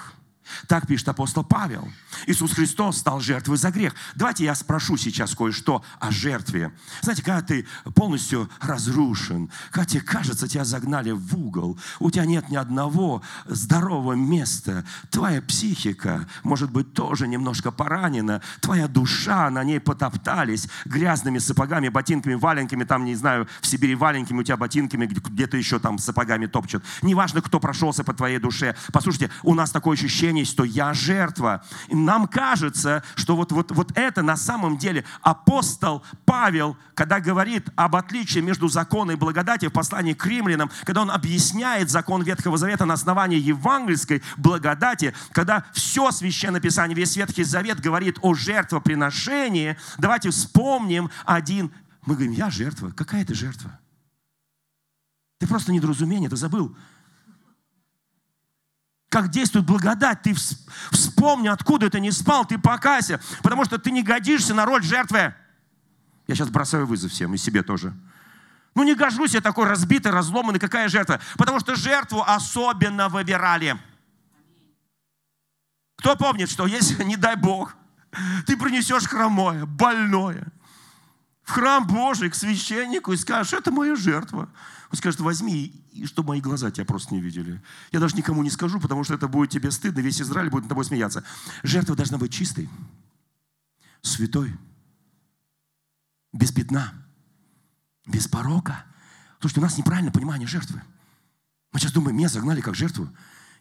[0.66, 1.88] Так пишет апостол Павел.
[2.26, 3.94] Иисус Христос стал жертвой за грех.
[4.14, 6.72] Давайте я спрошу сейчас кое-что о жертве.
[7.02, 12.50] Знаете, когда ты полностью разрушен, когда тебе кажется, тебя загнали в угол, у тебя нет
[12.50, 19.80] ни одного здорового места, твоя психика, может быть, тоже немножко поранена, твоя душа, на ней
[19.80, 25.56] потоптались грязными сапогами, ботинками, валенками, там, не знаю, в Сибири валенками, у тебя ботинками, где-то
[25.56, 26.84] еще там сапогами топчут.
[27.02, 28.74] Неважно, кто прошелся по твоей душе.
[28.92, 31.62] Послушайте, у нас такое ощущение, что я жертва.
[31.88, 37.68] И нам кажется, что вот, вот, вот это на самом деле апостол Павел, когда говорит
[37.76, 42.58] об отличии между законом и благодатью в послании к римлянам, когда он объясняет закон Ветхого
[42.58, 49.76] Завета на основании евангельской благодати, когда все Священное Писание, весь Ветхий Завет говорит о жертвоприношении,
[49.98, 51.72] давайте вспомним один.
[52.06, 52.90] Мы говорим, я жертва.
[52.90, 53.78] Какая ты жертва?
[55.38, 56.76] Ты просто недоразумение, ты забыл
[59.10, 60.22] как действует благодать.
[60.22, 60.34] Ты
[60.90, 65.34] вспомни, откуда ты не спал, ты покайся, потому что ты не годишься на роль жертвы.
[66.26, 67.92] Я сейчас бросаю вызов всем, и себе тоже.
[68.76, 71.20] Ну не гожусь я такой разбитый, разломанный, какая жертва?
[71.36, 73.76] Потому что жертву особенно выбирали.
[75.96, 77.74] Кто помнит, что если, не дай Бог,
[78.46, 80.46] ты принесешь хромое, больное,
[81.42, 84.48] в храм Божий к священнику и скажешь, это моя жертва.
[84.90, 85.72] Он скажет, возьми,
[86.04, 87.62] чтобы мои глаза тебя просто не видели.
[87.92, 90.70] Я даже никому не скажу, потому что это будет тебе стыдно, весь Израиль будет над
[90.70, 91.22] тобой смеяться.
[91.62, 92.68] Жертва должна быть чистой,
[94.02, 94.52] святой,
[96.32, 96.92] без пятна,
[98.04, 98.84] без порока.
[99.38, 100.82] Слушайте, у нас неправильное понимание жертвы.
[101.72, 103.08] Мы сейчас думаем, меня загнали как жертву.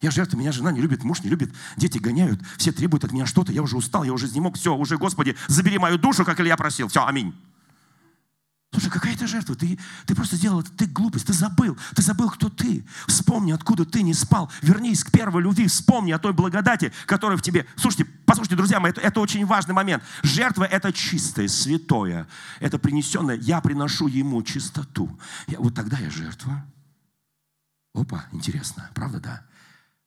[0.01, 3.25] Я жертва, меня жена не любит, муж не любит, дети гоняют, все требуют от меня
[3.25, 6.39] что-то, я уже устал, я уже не мог, все, уже, Господи, забери мою душу, как
[6.39, 6.87] Илья просил.
[6.87, 7.35] Все, аминь.
[8.71, 9.55] Слушай, какая ты жертва?
[9.55, 11.75] Ты, ты просто сделал это, ты глупость, ты забыл.
[11.95, 12.85] Ты забыл, кто ты.
[13.07, 14.51] Вспомни, откуда ты не спал.
[14.61, 17.65] Вернись к первой любви, вспомни о той благодати, которая в тебе.
[17.75, 20.03] Слушайте, послушайте, друзья мои, это, это очень важный момент.
[20.21, 22.27] Жертва– это чистое, святое.
[22.59, 23.37] Это принесенное.
[23.37, 25.19] Я приношу ему чистоту.
[25.47, 26.63] Я, вот тогда я жертва.
[27.95, 29.45] Опа, интересно, правда, да?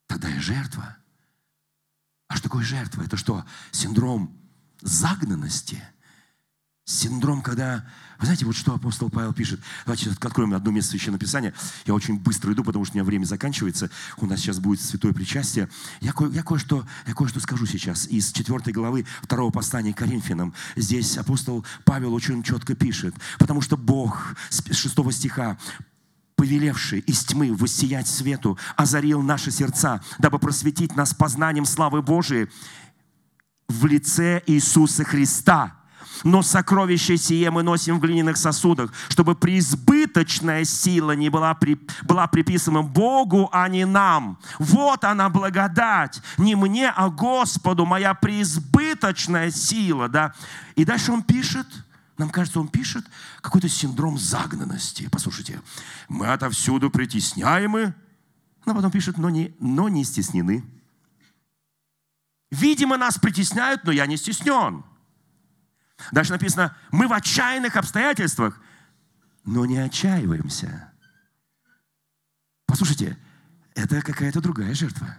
[0.06, 0.96] Тогда я жертва.
[2.28, 3.02] А что такое жертва?
[3.02, 3.44] Это что?
[3.72, 4.38] Синдром
[4.82, 5.82] загнанности–
[6.92, 7.84] Синдром, когда...
[8.18, 9.60] Вы знаете, вот что апостол Павел пишет.
[9.84, 11.54] Давайте откроем одно место Священного Писания.
[11.86, 13.90] Я очень быстро иду, потому что у меня время заканчивается.
[14.18, 15.68] У нас сейчас будет святое причастие.
[16.00, 20.54] Я, ко, я, кое-что, я кое-что скажу сейчас из 4 главы 2 послания к Коринфянам.
[20.76, 23.14] Здесь апостол Павел очень четко пишет.
[23.38, 25.58] Потому что Бог, с 6 стиха,
[26.36, 32.48] повелевший из тьмы воссиять свету, озарил наши сердца, дабы просветить нас познанием славы Божией
[33.68, 35.78] в лице Иисуса Христа–
[36.24, 42.26] но сокровище сие мы носим в глиняных сосудах, чтобы преизбыточная сила не была, при, была
[42.26, 44.38] приписана Богу, а не нам.
[44.58, 50.08] Вот она благодать, не мне, а Господу, моя преизбыточная сила.
[50.08, 50.34] Да?
[50.76, 51.66] И дальше он пишет,
[52.18, 53.04] нам кажется, он пишет
[53.40, 55.08] какой-то синдром загнанности.
[55.10, 55.60] Послушайте,
[56.08, 57.94] мы отовсюду притесняемы,
[58.64, 60.64] но потом пишет, но не, но не стеснены.
[62.50, 64.84] Видимо, нас притесняют, но я не стеснен.
[66.10, 68.60] Дальше написано, мы в отчаянных обстоятельствах,
[69.44, 70.92] но не отчаиваемся.
[72.66, 73.18] Послушайте,
[73.74, 75.18] это какая-то другая жертва.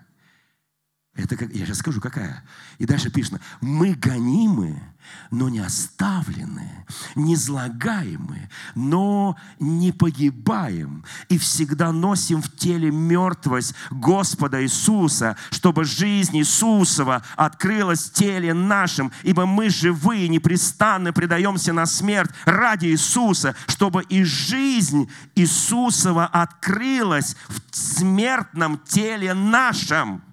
[1.16, 2.44] Это как, я сейчас скажу, какая.
[2.80, 4.82] И дальше пишено, мы гонимы,
[5.30, 11.06] но не оставлены, не злагаемы, но не погибаем.
[11.30, 19.12] И всегда носим в теле мертвость Господа Иисуса, чтобы жизнь Иисусова открылась в теле нашем,
[19.22, 27.76] ибо мы живые, непрестанно предаемся на смерть ради Иисуса, чтобы и жизнь Иисусова открылась в
[27.76, 30.24] смертном теле нашем.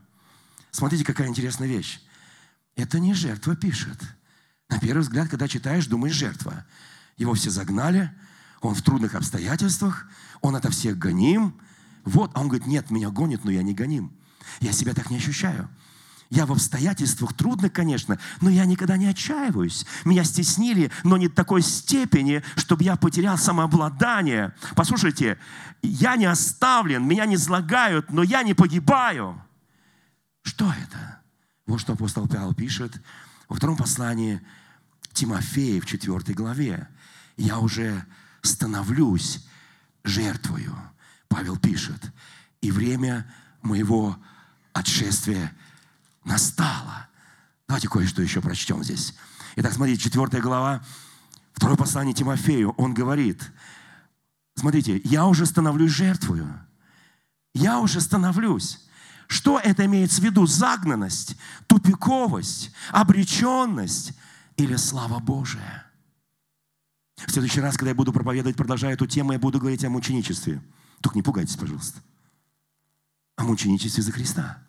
[0.71, 2.01] Смотрите, какая интересная вещь.
[2.77, 3.99] Это не жертва пишет.
[4.69, 6.65] На первый взгляд, когда читаешь, думаешь, жертва.
[7.17, 8.13] Его все загнали,
[8.61, 10.07] он в трудных обстоятельствах,
[10.41, 11.61] он это всех гоним.
[12.05, 14.13] Вот, а он говорит, нет, меня гонит, но я не гоним.
[14.61, 15.69] Я себя так не ощущаю.
[16.31, 19.85] Я в обстоятельствах трудных, конечно, но я никогда не отчаиваюсь.
[20.05, 24.55] Меня стеснили, но не до такой степени, чтобы я потерял самообладание.
[24.77, 25.39] Послушайте,
[25.83, 29.43] я не оставлен, меня не излагают, но я не погибаю.
[30.43, 31.21] Что это?
[31.67, 33.01] Вот что апостол Павел пишет
[33.49, 34.41] во втором послании
[35.13, 36.89] Тимофея в четвертой главе.
[37.37, 38.05] «Я уже
[38.43, 39.47] становлюсь
[40.05, 40.77] жертвою».
[41.29, 42.13] Павел пишет,
[42.61, 44.19] «И время моего
[44.73, 45.55] отшествия
[46.25, 47.09] настало.
[47.69, 49.15] Давайте кое-что еще прочтем здесь.
[49.57, 50.85] Итак, смотрите, 4 глава,
[51.53, 53.51] второе послание Тимофею, он говорит,
[54.55, 56.49] смотрите, я уже становлюсь жертвою.
[57.55, 58.81] Я уже становлюсь.
[59.31, 60.45] Что это имеет в виду?
[60.45, 61.37] Загнанность,
[61.69, 64.13] тупиковость, обреченность
[64.57, 65.87] или слава Божия?
[67.15, 70.61] В следующий раз, когда я буду проповедовать, продолжая эту тему, я буду говорить о мученичестве.
[71.01, 72.01] Только не пугайтесь, пожалуйста.
[73.37, 74.67] О мученичестве за Христа.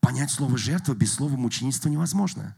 [0.00, 2.56] Понять слово «жертва» без слова «мученичество» невозможно.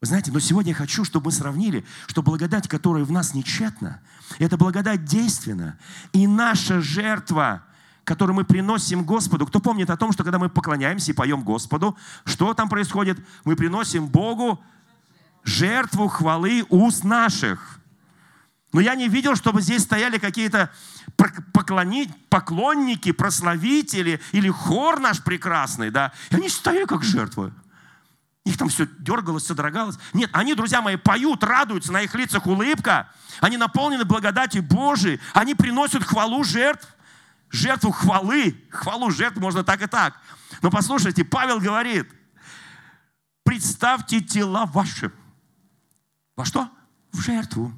[0.00, 4.00] Вы знаете, но сегодня я хочу, чтобы мы сравнили, что благодать, которая в нас нечетна,
[4.38, 5.78] это благодать действенна.
[6.14, 7.66] И наша жертва,
[8.12, 11.96] которую мы приносим Господу, кто помнит о том, что когда мы поклоняемся и поем Господу,
[12.26, 13.18] что там происходит?
[13.44, 14.62] Мы приносим Богу
[15.44, 17.80] жертву хвалы уст наших.
[18.74, 20.70] Но я не видел, чтобы здесь стояли какие-то
[22.28, 26.12] поклонники, прославители или хор наш прекрасный, да.
[26.28, 27.54] И они стояли как жертвы.
[28.44, 29.96] Их там все дергалось, содрогалось.
[30.12, 33.08] Нет, они, друзья мои, поют, радуются, на их лицах улыбка.
[33.40, 35.18] Они наполнены благодатью Божией.
[35.32, 36.86] Они приносят хвалу жертв.
[37.52, 38.56] Жертву хвалы.
[38.70, 40.18] Хвалу жертв можно так и так.
[40.62, 42.08] Но послушайте, Павел говорит,
[43.44, 45.12] представьте тела ваши.
[46.34, 46.70] Во что?
[47.12, 47.72] В жертву.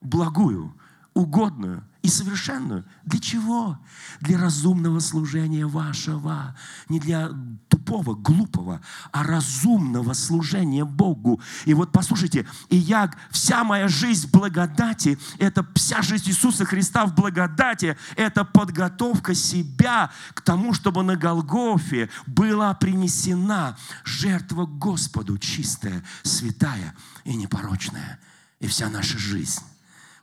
[0.00, 0.74] Благую,
[1.12, 2.84] угодную и совершенную.
[3.06, 3.78] Для чего?
[4.20, 6.54] Для разумного служения вашего.
[6.90, 7.30] Не для
[7.68, 11.40] тупого, глупого, а разумного служения Богу.
[11.64, 17.06] И вот послушайте, и я, вся моя жизнь в благодати, это вся жизнь Иисуса Христа
[17.06, 26.04] в благодати, это подготовка себя к тому, чтобы на Голгофе была принесена жертва Господу чистая,
[26.22, 26.94] святая
[27.24, 28.20] и непорочная.
[28.60, 29.62] И вся наша жизнь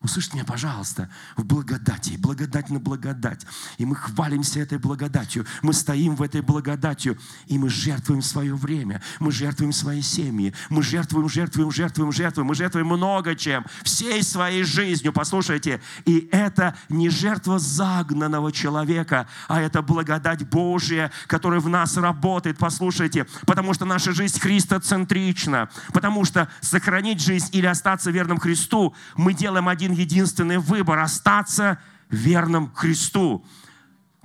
[0.03, 3.45] Услышьте меня, пожалуйста, в благодати, благодать на благодать.
[3.77, 9.03] И мы хвалимся этой благодатью, мы стоим в этой благодатью, и мы жертвуем свое время,
[9.19, 14.63] мы жертвуем свои семьи, мы жертвуем, жертвуем, жертвуем, жертвуем, мы жертвуем много чем, всей своей
[14.63, 15.79] жизнью, послушайте.
[16.05, 23.27] И это не жертва загнанного человека, а это благодать Божья, которая в нас работает, послушайте,
[23.45, 29.67] потому что наша жизнь христоцентрична, потому что сохранить жизнь или остаться верным Христу, мы делаем
[29.67, 31.79] один один единственный выбор– остаться
[32.09, 33.45] верным Христу.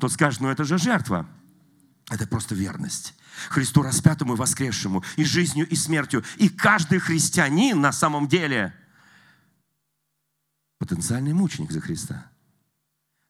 [0.00, 1.26] Тот скажет, ну это же жертва.
[2.10, 3.14] Это просто верность.
[3.50, 6.24] Христу распятому и воскресшему, и жизнью, и смертью.
[6.36, 8.74] И каждый христианин на самом деле
[10.78, 12.30] потенциальный мученик за Христа.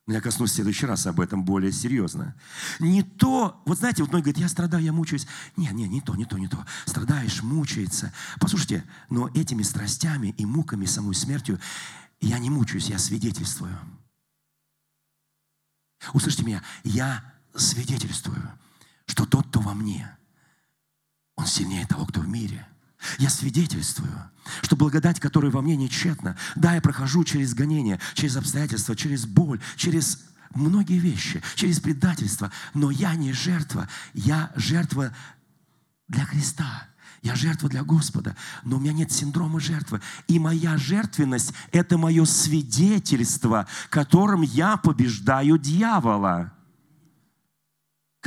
[0.07, 2.37] Но я коснусь в следующий раз об этом более серьезно.
[2.78, 5.26] Не то, вот знаете, вот многие говорят, я страдаю, я мучаюсь.
[5.57, 6.64] Не, не, не то, не то, не то.
[6.84, 8.12] Страдаешь, мучается.
[8.39, 11.59] Послушайте, но этими страстями и муками, самой смертью
[12.21, 13.79] я не мучаюсь, я свидетельствую.
[16.12, 18.51] Услышьте меня, я свидетельствую,
[19.07, 20.17] что тот, кто во мне,
[21.37, 22.67] он сильнее того, кто в мире.
[23.19, 24.31] Я свидетельствую,
[24.62, 29.61] что благодать, которая во мне нечетна, да, я прохожу через гонения, через обстоятельства, через боль,
[29.77, 35.14] через многие вещи, через предательство, но я не жертва, я жертва
[36.09, 36.89] для Христа.
[37.23, 40.01] Я жертва для Господа, но у меня нет синдрома жертвы.
[40.29, 46.56] И моя жертвенность– это мое свидетельство, которым я побеждаю дьявола.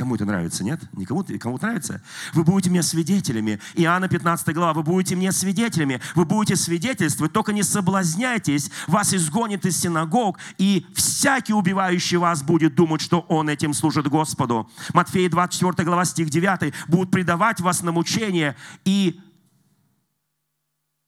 [0.00, 0.80] Кому это нравится, нет?
[0.94, 2.00] Никому кому нравится?
[2.32, 3.60] Вы будете мне свидетелями.
[3.74, 4.72] Иоанна 15 глава.
[4.72, 6.00] Вы будете мне свидетелями.
[6.14, 7.34] Вы будете свидетельствовать.
[7.34, 8.70] Только не соблазняйтесь.
[8.86, 10.38] Вас изгонят из синагог.
[10.56, 14.70] И всякий убивающий вас будет думать, что он этим служит Господу.
[14.94, 16.72] Матфея 24 глава, стих 9.
[16.88, 19.20] Будут предавать вас на мучение и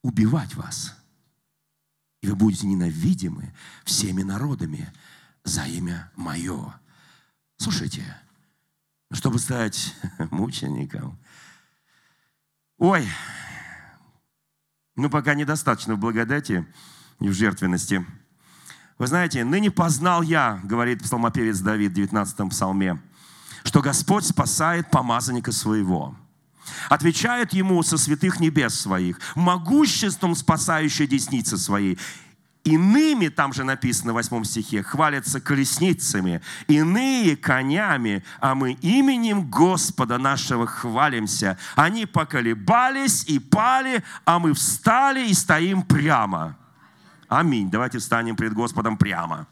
[0.02, 0.94] убивать вас.
[2.20, 3.54] И вы будете ненавидимы
[3.86, 4.92] всеми народами
[5.44, 6.74] за имя Мое.
[7.56, 8.04] Слушайте,
[9.12, 9.94] чтобы стать
[10.30, 11.18] мучеником.
[12.78, 13.06] Ой,
[14.96, 16.66] ну пока недостаточно в благодати
[17.20, 18.04] и в жертвенности.
[18.98, 23.00] Вы знаете, ныне познал я, говорит псалмопевец Давид в 19 псалме,
[23.64, 26.16] что Господь спасает помазанника своего.
[26.88, 31.98] Отвечает ему со святых небес своих, могуществом спасающей десницы своей.
[32.64, 40.16] Иными, там же написано в 8 стихе, хвалятся колесницами, иные конями, а мы именем Господа
[40.16, 41.58] нашего хвалимся.
[41.74, 46.56] Они поколебались и пали, а мы встали и стоим прямо.
[47.28, 47.68] Аминь.
[47.68, 49.48] Давайте встанем пред Господом прямо.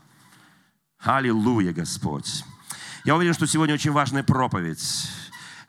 [1.00, 2.44] Аллилуйя, Господь.
[3.04, 5.11] Я уверен, что сегодня очень важная проповедь.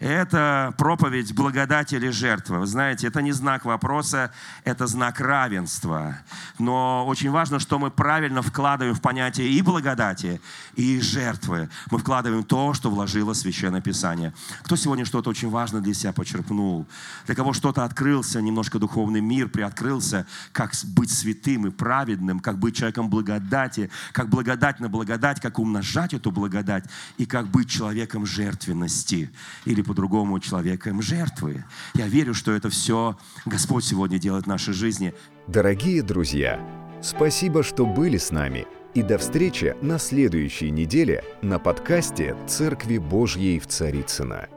[0.02, 2.58] Это проповедь благодати или жертвы.
[2.58, 4.32] Вы знаете, это не знак вопроса,
[4.64, 6.18] это знак равенства.
[6.58, 10.42] Но очень важно, что мы правильно вкладываем в понятие и благодати,
[10.76, 11.70] и жертвы.
[11.92, 14.34] Мы вкладываем то, что вложило Священное Писание.
[14.64, 16.88] Кто сегодня что-то очень важное для себя почерпнул?
[17.28, 22.76] Для кого что-то открылся, немножко духовный мир приоткрылся, как быть святым и праведным, как быть
[22.76, 26.86] человеком благодати, как благодать на благодать, как умножать эту благодать
[27.20, 29.30] и как быть человеком жертвенности
[29.66, 31.66] или по-другому человеком жертвы.
[31.96, 35.14] Я верю, что это все Господь сегодня делает в нашей жизни.
[35.48, 36.66] Дорогие друзья,
[37.02, 38.66] спасибо, что были с нами.
[38.94, 44.48] И до встречи на следующей неделе на подкасте «Церкви Божьей в Царицына.